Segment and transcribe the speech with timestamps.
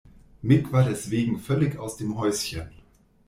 [0.41, 2.71] Mick war deswegen völlig aus dem Häuschen.